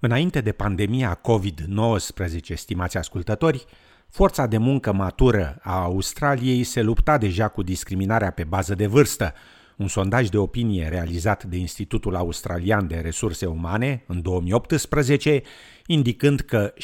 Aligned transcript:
Înainte 0.00 0.40
de 0.40 0.52
pandemia 0.52 1.20
COVID-19, 1.20 2.54
stimați 2.54 2.96
ascultători, 2.96 3.64
forța 4.08 4.46
de 4.46 4.58
muncă 4.58 4.92
matură 4.92 5.58
a 5.62 5.82
Australiei 5.82 6.62
se 6.62 6.82
lupta 6.82 7.18
deja 7.18 7.48
cu 7.48 7.62
discriminarea 7.62 8.30
pe 8.30 8.44
bază 8.44 8.74
de 8.74 8.86
vârstă. 8.86 9.34
Un 9.76 9.88
sondaj 9.88 10.28
de 10.28 10.38
opinie 10.38 10.88
realizat 10.88 11.44
de 11.44 11.56
Institutul 11.56 12.16
Australian 12.16 12.86
de 12.86 12.96
Resurse 12.96 13.46
Umane 13.46 14.04
în 14.06 14.22
2018, 14.22 15.42
indicând 15.86 16.40
că 16.40 16.74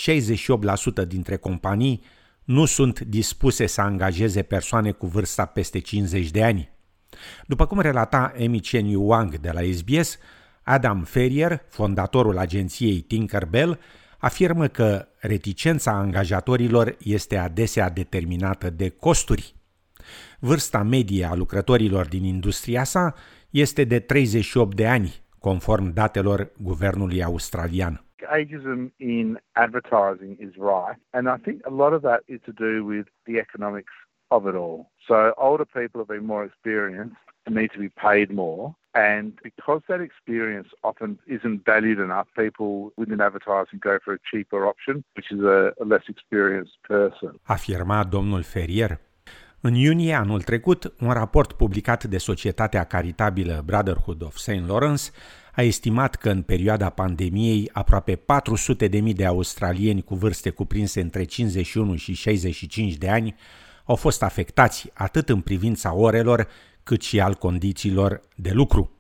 68% 1.04 1.06
dintre 1.06 1.36
companii 1.36 2.02
nu 2.44 2.64
sunt 2.64 3.00
dispuse 3.00 3.66
să 3.66 3.80
angajeze 3.80 4.42
persoane 4.42 4.90
cu 4.90 5.06
vârsta 5.06 5.44
peste 5.44 5.79
50 5.79 6.30
de 6.30 6.44
ani. 6.44 6.70
După 7.46 7.66
cum 7.66 7.80
relata 7.80 8.32
Emi 8.36 8.60
Chen 8.60 8.86
Yu 8.86 9.02
Wang 9.02 9.36
de 9.36 9.50
la 9.50 9.60
SBS, 9.72 10.18
Adam 10.64 11.02
Ferrier, 11.02 11.60
fondatorul 11.68 12.38
agenției 12.38 13.00
Tinkerbell, 13.00 13.79
afirmă 14.18 14.66
că 14.66 15.06
reticența 15.21 15.90
angajatorilor 15.90 16.96
este 16.98 17.36
adesea 17.36 17.90
determinată 17.90 18.71
de 18.71 18.88
costuri. 18.88 19.54
Vârsta 20.38 20.82
medie 20.82 21.25
a 21.25 21.35
lucrătorilor 21.35 22.07
din 22.07 22.25
industria 22.25 22.85
sa 22.85 23.14
este 23.50 23.85
de 23.85 23.98
38 23.98 24.76
de 24.76 24.86
ani, 24.86 25.14
conform 25.38 25.93
datelor 25.93 26.52
guvernului 26.58 27.22
australian. 27.22 28.04
Ageism 28.29 28.93
in 28.96 29.40
advertising 29.52 30.38
is 30.40 30.54
right, 30.54 30.99
and 31.10 31.26
I 31.26 31.43
think 31.43 31.66
a 31.66 31.71
lot 31.71 31.93
of 31.93 32.00
that 32.02 32.22
is 32.27 32.41
to 32.44 32.52
do 32.52 32.84
with 32.84 33.06
the 33.22 33.36
economics 33.38 33.92
of 34.28 34.47
it 34.47 34.55
all. 34.55 34.91
So 35.06 35.14
older 35.34 35.66
people 35.66 35.98
have 36.02 36.12
been 36.16 36.27
more 36.27 36.44
experienced 36.44 37.16
and 37.44 37.56
need 37.56 37.70
to 37.72 37.78
be 37.78 37.92
paid 38.08 38.30
more. 38.30 38.74
And 38.94 39.41
because 39.42 39.82
that 39.86 40.00
experience 40.00 40.69
often 40.80 41.20
isn't 41.27 41.64
valued 41.64 41.98
enough, 41.98 42.28
people 42.34 42.92
within 42.96 43.20
advertising 43.20 43.78
go 43.80 43.96
for 44.05 44.12
a 44.12 44.20
cheaper 44.30 44.66
option, 44.66 45.05
which 45.16 45.30
is 45.30 45.41
a, 45.41 45.72
a 45.82 45.84
less 45.84 46.05
experienced 46.08 46.77
person. 46.80 47.40
Afirma 47.42 48.04
domnul 48.04 48.42
Ferrier. 48.42 49.00
În 49.60 49.74
iunie 49.74 50.14
anul 50.14 50.42
trecut, 50.42 50.92
un 51.00 51.10
raport 51.10 51.52
publicat 51.52 52.04
de 52.04 52.18
societatea 52.18 52.84
caritabilă 52.84 53.62
Brotherhood 53.66 54.22
of 54.22 54.36
St. 54.36 54.66
Lawrence 54.66 55.02
a 55.52 55.62
estimat 55.62 56.14
că 56.14 56.30
în 56.30 56.42
perioada 56.42 56.90
pandemiei 56.90 57.70
aproape 57.72 58.16
400.000 58.16 58.90
de 58.90 59.00
mii 59.00 59.14
de 59.14 59.24
australieni 59.27 60.02
cu 60.02 60.14
vârste 60.14 60.50
cuprinse 60.50 61.00
între 61.00 61.24
51 61.24 61.96
și 61.96 62.14
65 62.14 62.94
de 62.94 63.08
ani 63.08 63.34
au 63.84 63.94
fost 63.94 64.22
afectați 64.22 64.90
atât 64.94 65.28
în 65.28 65.40
privința 65.40 65.94
orelor, 65.94 66.48
cât 66.84 67.02
și 67.02 67.20
al 67.20 67.34
condițiilor 67.34 68.20
de 68.36 68.50
lucru. 68.52 68.91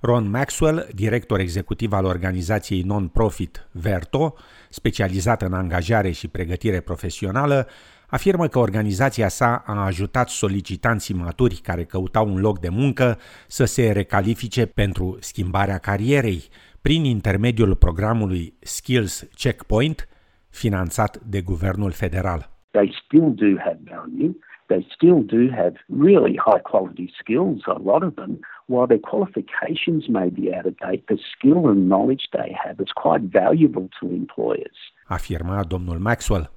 Ron 0.00 0.30
Maxwell, 0.30 0.88
director 0.94 1.38
executiv 1.40 1.92
al 1.92 2.04
organizației 2.04 2.82
non-profit 2.82 3.68
Verto, 3.72 4.34
specializată 4.68 5.46
în 5.46 5.52
angajare 5.52 6.10
și 6.10 6.28
pregătire 6.28 6.80
profesională, 6.80 7.66
afirmă 8.06 8.46
că 8.46 8.58
organizația 8.58 9.28
sa 9.28 9.62
a 9.66 9.84
ajutat 9.84 10.28
solicitanții 10.28 11.14
maturi 11.14 11.60
care 11.62 11.84
căutau 11.84 12.28
un 12.28 12.40
loc 12.40 12.58
de 12.60 12.68
muncă 12.68 13.18
să 13.46 13.64
se 13.64 13.92
recalifice 13.92 14.66
pentru 14.66 15.16
schimbarea 15.20 15.78
carierei 15.78 16.42
prin 16.80 17.04
intermediul 17.04 17.76
programului 17.76 18.54
Skills 18.60 19.28
Checkpoint, 19.34 20.08
finanțat 20.50 21.16
de 21.16 21.40
guvernul 21.40 21.90
federal. 21.90 22.50
They 22.70 22.94
still 23.04 23.34
do 23.34 23.60
have 23.64 23.80
value. 23.84 24.36
They 24.72 24.82
still 24.96 25.20
do 25.36 25.42
have 25.60 25.74
really 26.06 26.34
high 26.46 26.62
quality 26.70 27.08
skills, 27.20 27.58
a 27.78 27.80
lot 27.90 28.02
of 28.08 28.12
them. 28.20 28.32
While 28.72 28.86
their 28.92 29.04
qualifications 29.10 30.02
may 30.18 30.28
be 30.38 30.44
out 30.56 30.66
of 30.70 30.74
date, 30.86 31.02
the 31.12 31.18
skill 31.32 31.62
and 31.72 31.80
knowledge 31.92 32.24
they 32.38 32.50
have 32.64 32.76
is 32.86 32.92
quite 33.04 33.22
valuable 33.42 33.86
to 33.98 34.04
employers. 34.22 34.78
Afirma 35.06 35.64
domnul 35.64 35.98
Maxwell. 35.98 36.50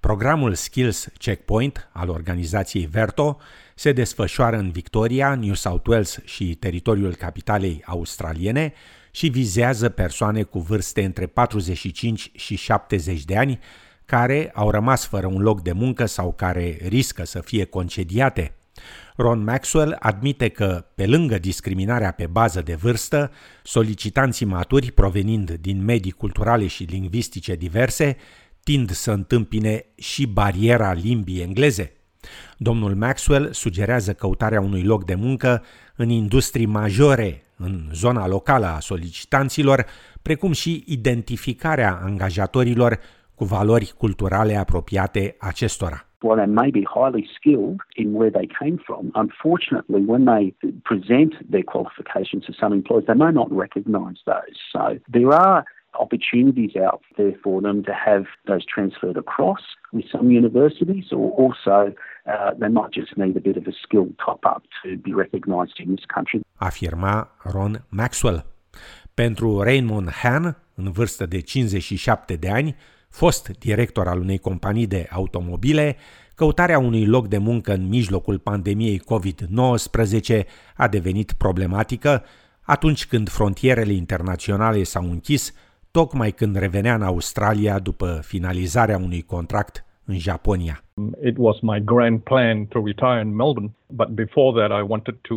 Programul 0.00 0.54
Skills 0.54 1.08
Checkpoint 1.18 1.90
al 1.92 2.08
organizației 2.08 2.86
Verto 2.86 3.36
se 3.74 3.92
desfășoară 3.92 4.56
în 4.56 4.70
Victoria, 4.70 5.34
New 5.34 5.54
South 5.54 5.88
Wales 5.88 6.18
și 6.24 6.54
teritoriul 6.54 7.14
capitalei 7.14 7.82
australiene 7.86 8.72
și 9.10 9.28
vizează 9.28 9.88
persoane 9.88 10.42
cu 10.42 10.58
vârste 10.58 11.04
între 11.04 11.26
45 11.26 12.30
și 12.34 12.56
70 12.56 13.24
de 13.24 13.36
ani 13.36 13.58
care 14.08 14.50
au 14.54 14.70
rămas 14.70 15.06
fără 15.06 15.26
un 15.26 15.42
loc 15.42 15.62
de 15.62 15.72
muncă 15.72 16.06
sau 16.06 16.32
care 16.32 16.78
riscă 16.82 17.24
să 17.24 17.40
fie 17.40 17.64
concediate. 17.64 18.54
Ron 19.16 19.44
Maxwell 19.44 19.96
admite 19.98 20.48
că, 20.48 20.84
pe 20.94 21.06
lângă 21.06 21.38
discriminarea 21.38 22.10
pe 22.10 22.26
bază 22.26 22.60
de 22.60 22.74
vârstă, 22.74 23.30
solicitanții 23.62 24.46
maturi 24.46 24.92
provenind 24.92 25.50
din 25.50 25.84
medii 25.84 26.10
culturale 26.10 26.66
și 26.66 26.82
lingvistice 26.82 27.54
diverse 27.54 28.16
tind 28.64 28.90
să 28.90 29.10
întâmpine 29.10 29.84
și 29.94 30.26
bariera 30.26 30.92
limbii 30.92 31.40
engleze. 31.40 31.92
Domnul 32.56 32.94
Maxwell 32.94 33.52
sugerează 33.52 34.12
căutarea 34.12 34.60
unui 34.60 34.82
loc 34.82 35.04
de 35.04 35.14
muncă 35.14 35.64
în 35.96 36.08
industrii 36.08 36.66
majore 36.66 37.42
în 37.56 37.90
zona 37.92 38.26
locală 38.26 38.66
a 38.66 38.80
solicitanților, 38.80 39.86
precum 40.22 40.52
și 40.52 40.84
identificarea 40.86 42.00
angajatorilor 42.02 42.98
cu 43.38 43.44
valori 43.44 43.92
culturale 43.98 44.56
apropiate 44.56 45.36
acestora. 45.38 45.98
While 46.20 46.38
they 46.42 46.52
may 46.62 46.70
be 46.78 46.84
highly 46.96 47.24
skilled 47.36 47.80
in 48.02 48.08
where 48.18 48.32
they 48.38 48.48
came 48.60 48.76
from, 48.86 49.02
unfortunately, 49.24 50.02
when 50.12 50.24
they 50.32 50.44
present 50.90 51.32
their 51.54 51.66
qualifications 51.72 52.42
to 52.48 52.52
some 52.62 52.72
employers, 52.80 53.06
they 53.10 53.18
may 53.24 53.32
not 53.40 53.50
recognise 53.64 54.18
those. 54.32 54.56
So 54.74 54.82
there 55.16 55.30
are 55.46 55.58
opportunities 56.04 56.74
out 56.88 57.02
there 57.18 57.34
for 57.44 57.56
them 57.66 57.78
to 57.88 57.92
have 58.08 58.24
those 58.50 58.64
transferred 58.74 59.18
across 59.24 59.64
with 59.92 60.06
some 60.14 60.26
universities, 60.42 61.06
or 61.18 61.26
also 61.42 61.76
uh, 62.32 62.50
they 62.60 62.72
might 62.78 62.92
just 63.00 63.12
need 63.22 63.36
a 63.36 63.44
bit 63.48 63.56
of 63.56 63.64
a 63.72 63.74
skill 63.84 64.08
top 64.26 64.40
up 64.54 64.62
to 64.82 64.88
be 65.06 65.12
recognised 65.24 65.76
in 65.84 65.88
this 65.94 66.06
country. 66.14 66.38
Afirma 66.68 67.14
Ron 67.54 67.74
Maxwell. 67.88 68.44
Pentru 69.14 69.60
Raymond 69.60 70.10
Han, 70.10 70.56
în 70.74 70.90
vârstă 70.90 71.26
de 71.26 71.40
57 71.40 72.36
de 72.36 72.50
ani, 72.50 72.76
fost 73.08 73.48
director 73.58 74.08
al 74.08 74.20
unei 74.20 74.38
companii 74.38 74.86
de 74.86 75.06
automobile, 75.10 75.96
căutarea 76.34 76.78
unui 76.78 77.06
loc 77.06 77.28
de 77.28 77.38
muncă 77.38 77.72
în 77.72 77.88
mijlocul 77.88 78.38
pandemiei 78.38 79.00
COVID-19 79.00 80.42
a 80.76 80.88
devenit 80.88 81.32
problematică 81.32 82.24
atunci 82.60 83.06
când 83.06 83.28
frontierele 83.28 83.92
internaționale 83.92 84.82
s-au 84.82 85.10
închis, 85.10 85.52
tocmai 85.90 86.32
când 86.32 86.56
revenea 86.56 86.94
în 86.94 87.02
Australia 87.02 87.78
după 87.78 88.20
finalizarea 88.24 88.96
unui 88.96 89.22
contract 89.22 89.84
în 90.08 90.18
Japonia. 90.18 90.82
It 91.22 91.36
was 91.36 91.56
my 91.60 91.78
grand 91.80 92.24
plan 92.24 92.66
to 92.66 92.80
retire 92.80 93.20
in 93.20 93.36
Melbourne, 93.36 93.70
but 93.90 94.08
before 94.14 94.52
that 94.60 94.70
I 94.80 94.82
wanted 94.82 95.16
to 95.30 95.36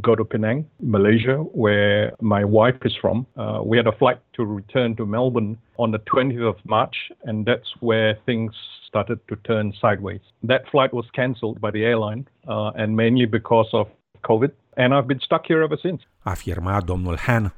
go 0.00 0.14
to 0.14 0.24
Penang, 0.24 0.64
Malaysia, 0.76 1.36
where 1.62 2.12
my 2.20 2.44
wife 2.44 2.78
is 2.84 2.94
from. 3.00 3.26
Uh, 3.36 3.60
we 3.70 3.76
had 3.80 3.86
a 3.86 3.96
flight 4.02 4.18
to 4.36 4.44
return 4.44 4.94
to 4.96 5.04
Melbourne 5.06 5.56
on 5.76 5.90
the 5.90 6.00
20th 6.12 6.48
of 6.52 6.56
March, 6.64 6.96
and 7.26 7.46
that's 7.46 7.70
where 7.80 8.10
things 8.26 8.52
started 8.86 9.18
to 9.28 9.36
turn 9.48 9.72
sideways. 9.80 10.20
That 10.52 10.62
flight 10.72 10.92
was 10.92 11.06
cancelled 11.20 11.58
by 11.60 11.70
the 11.70 11.84
airline, 11.84 12.22
uh, 12.46 12.80
and 12.80 12.96
mainly 12.96 13.26
because 13.26 13.70
of 13.72 13.86
COVID, 14.30 14.52
and 14.76 14.92
I've 14.94 15.08
been 15.08 15.20
stuck 15.20 15.46
here 15.46 15.62
ever 15.62 15.78
since. 15.82 16.00
Afirma 16.26 16.82
domnul 16.82 17.18
Han. 17.26 17.50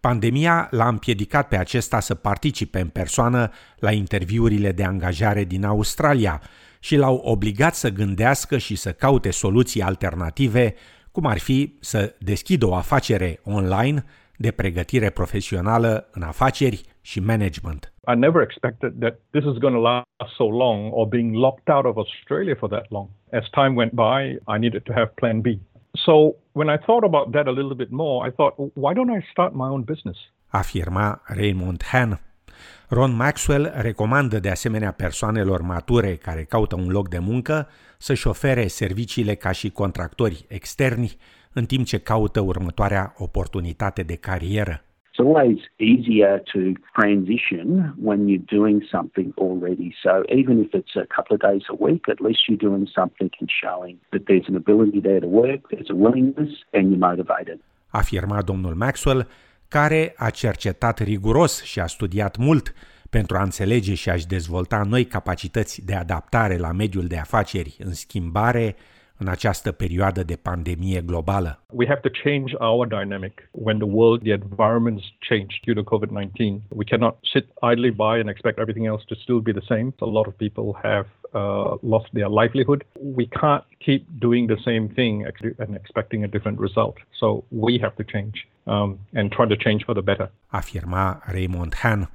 Pandemia 0.00 0.68
l-a 0.70 0.88
împiedicat 0.88 1.48
pe 1.48 1.56
acesta 1.56 2.00
să 2.00 2.14
participe 2.14 2.80
în 2.80 2.88
persoană 2.88 3.50
la 3.78 3.92
interviurile 3.92 4.72
de 4.72 4.84
angajare 4.84 5.44
din 5.44 5.64
Australia 5.64 6.42
și 6.80 6.96
l-au 6.96 7.14
obligat 7.14 7.74
să 7.74 7.90
gândească 7.90 8.58
și 8.58 8.76
să 8.76 8.92
caute 8.92 9.30
soluții 9.30 9.82
alternative, 9.82 10.74
cum 11.12 11.26
ar 11.26 11.38
fi 11.38 11.74
să 11.80 12.14
deschidă 12.18 12.66
o 12.66 12.74
afacere 12.74 13.40
online 13.44 14.04
de 14.36 14.50
pregătire 14.50 15.10
profesională 15.10 16.08
în 16.12 16.22
afaceri 16.22 16.82
și 17.00 17.20
management. 17.20 17.92
I 18.12 18.16
never 18.16 18.42
expected 18.42 18.92
that 19.00 19.14
this 19.30 19.44
is 19.44 19.58
going 19.58 19.74
to 19.74 19.80
last 19.80 20.34
so 20.36 20.44
long 20.44 20.90
or 20.92 21.06
being 21.06 21.34
locked 21.34 21.68
out 21.74 21.84
of 21.84 21.96
Australia 21.96 22.54
for 22.54 22.68
that 22.68 22.86
long. 22.90 23.08
As 23.32 23.44
time 23.50 23.74
went 23.74 23.92
by, 23.92 24.20
I 24.54 24.58
needed 24.58 24.82
to 24.82 24.92
have 24.92 25.10
plan 25.14 25.40
B. 25.40 25.46
So 26.04 26.34
when 26.52 26.68
I 26.68 26.78
thought 26.78 27.04
about 27.04 27.32
that 27.32 27.46
a 27.46 27.50
little 27.50 27.74
bit 27.74 27.90
more, 27.90 28.28
I 28.28 28.30
thought, 28.30 28.54
why 28.74 28.94
don't 28.94 29.10
I 29.18 29.26
start 29.30 29.52
my 29.54 29.68
own 29.68 29.82
business? 29.82 30.16
Afirma 30.48 31.20
Raymond 31.24 31.82
Han. 31.82 32.20
Ron 32.88 33.16
Maxwell 33.16 33.72
recomandă 33.76 34.38
de 34.38 34.50
asemenea 34.50 34.92
persoanelor 34.92 35.60
mature 35.60 36.14
care 36.14 36.44
caută 36.44 36.74
un 36.74 36.88
loc 36.88 37.08
de 37.08 37.18
muncă 37.18 37.68
să-și 37.98 38.26
ofere 38.26 38.66
serviciile 38.66 39.34
ca 39.34 39.52
și 39.52 39.70
contractori 39.70 40.44
externi 40.48 41.16
în 41.52 41.64
timp 41.64 41.86
ce 41.86 41.98
caută 41.98 42.40
următoarea 42.40 43.14
oportunitate 43.18 44.02
de 44.02 44.14
carieră. 44.14 44.82
It's 45.18 45.26
always 45.26 45.58
easier 45.80 46.40
to 46.52 46.76
transition 46.94 47.92
when 47.96 48.28
you're 48.28 48.48
doing 48.58 48.82
something 48.88 49.34
already. 49.36 49.92
So 50.04 50.22
even 50.40 50.60
if 50.64 50.70
it's 50.74 50.94
a 50.94 51.06
couple 51.16 51.34
of 51.34 51.40
days 51.40 51.64
a 51.68 51.76
week, 51.86 52.02
at 52.08 52.20
least 52.20 52.40
you're 52.46 52.64
doing 52.68 52.86
something 52.98 53.30
and 53.40 53.50
showing 53.62 53.96
that 54.12 54.22
there's 54.28 54.48
an 54.48 54.56
ability 54.56 55.00
there 55.00 55.20
to 55.20 55.26
work, 55.26 55.60
there's 55.70 55.90
a 55.90 55.98
willingness, 56.04 56.52
and 56.72 56.84
you're 56.90 57.06
motivated. 57.10 57.58
Afirma 57.90 58.42
domnul 58.42 58.74
Maxwell 58.74 59.28
care 59.68 60.14
a 60.16 60.30
cercetat 60.30 60.98
riguros 60.98 61.62
și 61.62 61.80
a 61.80 61.86
studiat 61.86 62.36
mult 62.36 62.74
pentru 63.10 63.36
a 63.36 63.42
înțelege 63.42 63.94
și 63.94 64.10
a-și 64.10 64.26
dezvolta 64.26 64.82
noi 64.88 65.04
capacități 65.04 65.86
de 65.86 65.94
adaptare 65.94 66.56
la 66.56 66.72
mediul 66.72 67.06
de 67.06 67.18
afaceri 67.18 67.76
în 67.78 67.92
schimbare 67.92 68.76
în 69.18 69.28
această 69.28 69.72
perioadă 69.72 70.22
de 70.22 70.36
pandemie 70.36 71.00
globală. 71.00 71.62
We 71.72 71.86
have 71.86 72.00
to 72.00 72.08
change 72.24 72.54
our 72.58 72.86
dynamic 72.86 73.48
when 73.50 73.78
the 73.78 73.88
world, 73.98 74.22
the 74.22 74.32
environments 74.32 75.04
change 75.28 75.52
due 75.66 75.74
to 75.74 75.84
COVID-19. 75.92 76.30
We 76.68 76.84
cannot 76.84 77.14
sit 77.32 77.44
idly 77.72 77.90
by 77.90 78.14
and 78.22 78.28
expect 78.28 78.58
everything 78.58 78.86
else 78.86 79.04
to 79.06 79.14
still 79.14 79.40
be 79.40 79.52
the 79.52 79.66
same. 79.72 79.88
A 79.98 80.10
lot 80.18 80.26
of 80.26 80.34
people 80.36 80.68
have 80.82 81.06
uh, 81.34 81.76
lost 81.82 82.08
their 82.12 82.28
livelihood. 82.40 82.84
We 83.18 83.26
can't 83.40 83.64
keep 83.86 84.02
doing 84.26 84.48
the 84.48 84.60
same 84.68 84.88
thing 84.98 85.14
and 85.58 85.74
expecting 85.74 86.24
a 86.24 86.28
different 86.34 86.58
result. 86.60 86.96
So 87.20 87.26
we 87.48 87.78
have 87.84 87.94
to 87.96 88.04
change 88.14 88.36
um, 88.66 88.98
and 89.14 89.30
try 89.36 89.46
to 89.46 89.56
change 89.56 89.84
for 89.84 89.94
the 89.94 90.02
better. 90.02 90.30
Afirma 90.48 91.22
Raymond 91.24 91.74
Han. 91.74 92.10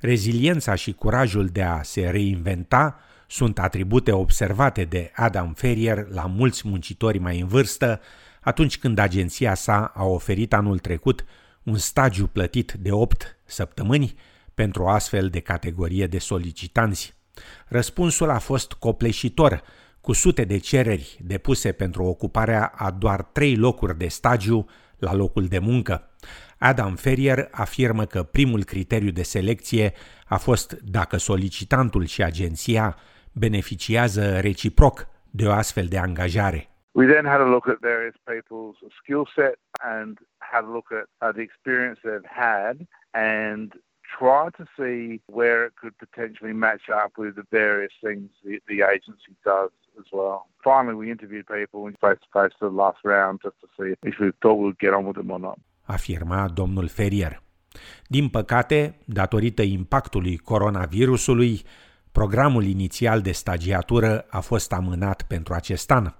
Reziliența 0.00 0.74
și 0.74 0.92
curajul 0.92 1.46
de 1.46 1.62
a 1.62 1.82
se 1.82 2.10
reinventa 2.10 2.98
sunt 3.28 3.58
atribute 3.58 4.12
observate 4.12 4.84
de 4.84 5.10
Adam 5.14 5.52
Ferrier 5.52 6.06
la 6.08 6.26
mulți 6.26 6.68
muncitori 6.68 7.18
mai 7.18 7.40
în 7.40 7.46
vârstă, 7.46 8.00
atunci 8.40 8.78
când 8.78 8.98
agenția 8.98 9.54
sa 9.54 9.92
a 9.94 10.04
oferit 10.04 10.52
anul 10.52 10.78
trecut 10.78 11.24
un 11.62 11.76
stagiu 11.76 12.26
plătit 12.26 12.72
de 12.72 12.92
8 12.92 13.36
săptămâni 13.44 14.14
pentru 14.54 14.82
o 14.82 14.88
astfel 14.88 15.28
de 15.28 15.40
categorie 15.40 16.06
de 16.06 16.18
solicitanți. 16.18 17.14
Răspunsul 17.66 18.30
a 18.30 18.38
fost 18.38 18.72
copleșitor, 18.72 19.62
cu 20.00 20.12
sute 20.12 20.44
de 20.44 20.58
cereri 20.58 21.18
depuse 21.22 21.72
pentru 21.72 22.04
ocuparea 22.04 22.72
a 22.76 22.90
doar 22.90 23.22
trei 23.22 23.56
locuri 23.56 23.98
de 23.98 24.08
stagiu 24.08 24.66
la 24.98 25.14
locul 25.14 25.46
de 25.46 25.58
muncă. 25.58 26.10
Adam 26.70 26.94
Ferrier 26.94 27.48
afirmă 27.50 28.04
că 28.04 28.22
primul 28.22 28.64
criteriu 28.64 29.10
de 29.10 29.22
selecție 29.22 29.92
a 30.28 30.36
fost 30.36 30.72
dacă 30.72 31.16
solicitantul 31.16 32.04
și 32.04 32.22
agenția 32.22 32.96
beneficiază 33.32 34.40
reciproc 34.40 35.06
de 35.30 35.46
o 35.46 35.50
astfel 35.50 35.86
de 35.86 35.98
angajare. 35.98 36.68
We 36.92 37.06
then 37.06 37.24
had 37.24 37.40
a 37.40 37.50
look 37.54 37.66
at 37.68 37.78
various 37.80 38.16
people's 38.32 38.78
skill 39.00 39.24
set 39.34 39.58
and 39.94 40.18
had 40.38 40.64
a 40.64 40.72
look 40.76 40.88
at 41.00 41.06
uh, 41.24 41.32
the 41.36 41.42
experience 41.48 41.98
they've 42.02 42.32
had 42.48 42.76
and 43.10 43.66
try 44.18 44.44
to 44.58 44.64
see 44.78 45.00
where 45.38 45.60
it 45.68 45.72
could 45.80 45.96
potentially 46.06 46.54
match 46.66 46.86
up 47.02 47.12
with 47.22 47.34
the 47.40 47.46
various 47.62 47.94
things 48.04 48.26
the, 48.44 48.54
the 48.72 48.80
agency 48.94 49.32
does 49.52 49.72
as 50.00 50.08
well. 50.18 50.40
Finally, 50.70 50.96
we 51.02 51.06
interviewed 51.16 51.46
people 51.58 51.80
face 52.04 52.20
to 52.24 52.30
face 52.38 52.54
for 52.58 52.68
the 52.70 52.78
last 52.84 53.00
round 53.14 53.34
just 53.46 53.58
to 53.62 53.68
see 53.76 53.88
if 54.10 54.14
we 54.20 54.30
thought 54.40 54.58
we 54.60 54.66
would 54.70 54.84
get 54.86 54.94
on 54.94 55.04
with 55.06 55.18
them 55.20 55.32
or 55.36 55.42
not. 55.48 55.58
Afirma 55.84 56.48
domnul 56.48 56.88
Ferrier. 56.88 57.42
Din 58.06 58.28
păcate, 58.28 58.98
datorită 59.04 59.62
impactului 59.62 60.36
coronavirusului, 60.36 61.64
Programul 62.14 62.64
inițial 62.64 63.20
de 63.20 63.32
stagiatură 63.32 64.26
a 64.30 64.40
fost 64.40 64.72
amânat 64.72 65.22
pentru 65.22 65.54
acest 65.54 65.90
an. 65.90 66.14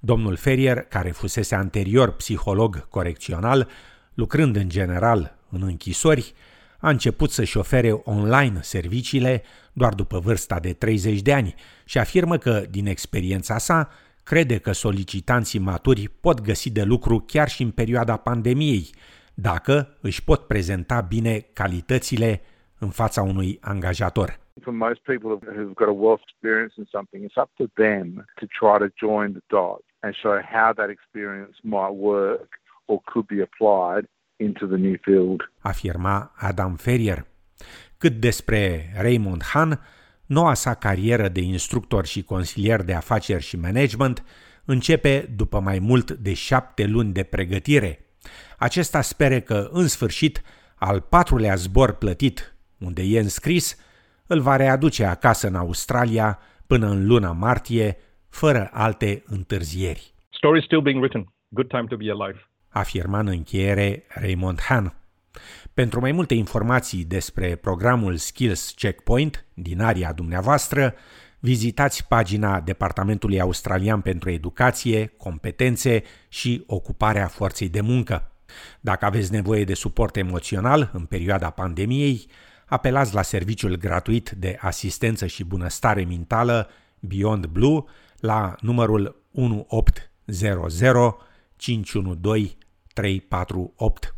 Domnul 0.00 0.36
Ferrier, 0.36 0.78
care 0.78 1.10
fusese 1.10 1.54
anterior 1.54 2.10
psiholog 2.10 2.88
corecțional, 2.88 3.68
lucrând 4.14 4.56
în 4.56 4.68
general 4.68 5.36
în 5.48 5.62
închisori, 5.62 6.34
a 6.78 6.88
început 6.88 7.30
să-și 7.30 7.56
ofere 7.56 7.90
online 8.04 8.58
serviciile 8.62 9.42
doar 9.72 9.94
după 9.94 10.18
vârsta 10.18 10.60
de 10.60 10.72
30 10.72 11.20
de 11.20 11.32
ani 11.32 11.54
și 11.84 11.98
afirmă 11.98 12.36
că, 12.36 12.64
din 12.70 12.86
experiența 12.86 13.58
sa, 13.58 13.88
crede 14.24 14.58
că 14.58 14.72
solicitanții 14.72 15.58
maturi 15.58 16.08
pot 16.20 16.40
găsi 16.40 16.72
de 16.72 16.82
lucru 16.82 17.24
chiar 17.26 17.48
și 17.48 17.62
în 17.62 17.70
perioada 17.70 18.16
pandemiei, 18.16 18.90
dacă 19.34 19.96
își 20.00 20.24
pot 20.24 20.46
prezenta 20.46 21.00
bine 21.00 21.46
calitățile 21.52 22.40
în 22.78 22.90
fața 22.90 23.22
unui 23.22 23.58
angajator. 23.60 24.42
For 24.60 24.72
most 24.72 25.00
people 25.02 25.30
who've 25.30 25.74
got 25.74 25.88
a 25.88 25.98
wealth 26.04 26.22
experience 26.28 26.74
in 26.80 26.86
something, 26.90 27.20
it's 27.24 27.42
up 27.42 27.50
to 27.60 27.66
them 27.82 28.06
to 28.40 28.46
try 28.60 28.76
to 28.84 28.88
join 29.06 29.32
the 29.32 29.44
dots 29.46 29.86
and 30.00 30.14
show 30.14 30.36
how 30.56 30.72
that 30.72 30.88
experience 30.96 31.56
might 31.62 31.94
work 32.10 32.48
or 32.84 32.98
could 33.12 33.26
be 33.26 33.40
applied 33.48 34.04
into 34.36 34.66
the 34.66 34.76
new 34.76 34.96
field. 35.00 35.50
Afirma 35.60 36.32
Adam 36.36 36.76
Ferrier. 36.76 37.26
Cât 37.98 38.12
despre 38.12 38.92
Raymond 39.00 39.42
Han, 39.42 39.80
noua 40.26 40.54
sa 40.54 40.74
carieră 40.74 41.28
de 41.28 41.40
instructor 41.40 42.06
și 42.06 42.22
consilier 42.22 42.82
de 42.82 42.94
afaceri 42.94 43.42
și 43.42 43.56
management 43.56 44.24
începe 44.64 45.32
după 45.36 45.60
mai 45.60 45.78
mult 45.78 46.10
de 46.10 46.34
șapte 46.34 46.86
luni 46.86 47.12
de 47.12 47.22
pregătire. 47.22 47.98
Acesta 48.58 49.00
spere 49.00 49.40
că, 49.40 49.68
în 49.72 49.88
sfârșit, 49.88 50.42
al 50.74 51.00
patrulea 51.00 51.54
zbor 51.54 51.92
plătit, 51.92 52.56
unde 52.78 53.02
e 53.02 53.18
înscris, 53.18 53.78
îl 54.26 54.40
va 54.40 54.56
readuce 54.56 55.04
acasă 55.04 55.46
în 55.46 55.54
Australia 55.54 56.38
până 56.66 56.86
în 56.86 57.06
luna 57.06 57.32
martie, 57.32 57.96
fără 58.28 58.70
alte 58.72 59.22
întârzieri. 59.26 60.14
Story 60.30 60.62
still 60.64 60.80
being 60.80 60.98
written. 61.00 61.26
Good 61.48 61.68
time 61.68 61.84
to 61.88 61.96
be 61.96 62.10
alive. 62.10 62.48
Afirma 62.68 63.18
în 63.18 63.26
încheiere 63.26 64.04
Raymond 64.08 64.60
Han. 64.60 64.94
Pentru 65.74 66.00
mai 66.00 66.12
multe 66.12 66.34
informații 66.34 67.04
despre 67.04 67.56
programul 67.56 68.16
Skills 68.16 68.70
Checkpoint 68.76 69.44
din 69.54 69.80
aria 69.80 70.12
dumneavoastră, 70.12 70.94
vizitați 71.38 72.06
pagina 72.06 72.60
Departamentului 72.60 73.40
Australian 73.40 74.00
pentru 74.00 74.30
Educație, 74.30 75.06
Competențe 75.06 76.02
și 76.28 76.64
Ocuparea 76.66 77.26
Forței 77.26 77.68
de 77.68 77.80
Muncă. 77.80 78.32
Dacă 78.80 79.04
aveți 79.04 79.32
nevoie 79.32 79.64
de 79.64 79.74
suport 79.74 80.16
emoțional 80.16 80.90
în 80.92 81.04
perioada 81.04 81.50
pandemiei, 81.50 82.26
apelați 82.66 83.14
la 83.14 83.22
serviciul 83.22 83.76
gratuit 83.76 84.30
de 84.30 84.56
asistență 84.60 85.26
și 85.26 85.44
bunăstare 85.44 86.04
mentală 86.04 86.68
Beyond 87.00 87.46
Blue 87.46 87.84
la 88.16 88.54
numărul 88.60 89.22
1800 89.32 91.16
512 91.56 92.56
348. 92.92 94.14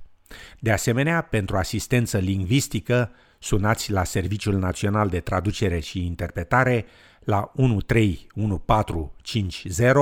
De 0.58 0.72
asemenea, 0.72 1.22
pentru 1.22 1.56
asistență 1.56 2.18
lingvistică, 2.18 3.10
sunați 3.38 3.90
la 3.90 4.04
Serviciul 4.04 4.58
Național 4.58 5.08
de 5.08 5.20
Traducere 5.20 5.78
și 5.78 6.04
Interpretare 6.04 6.84
la 7.24 7.52
131450 7.54 9.96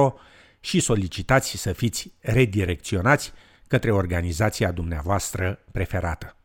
și 0.61 0.81
solicitați 0.81 1.57
să 1.57 1.73
fiți 1.73 2.13
redirecționați 2.21 3.33
către 3.67 3.93
organizația 3.93 4.73
dumneavoastră 4.73 5.59
preferată. 5.73 6.37